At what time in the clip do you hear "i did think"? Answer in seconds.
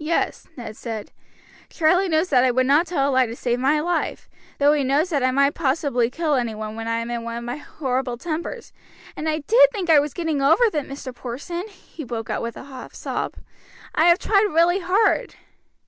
9.28-9.88